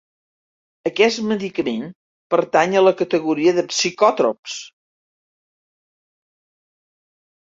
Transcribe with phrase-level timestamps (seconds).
[0.89, 1.83] Aquest medicament
[2.35, 4.59] pertany a la categoria de Psicòtrops.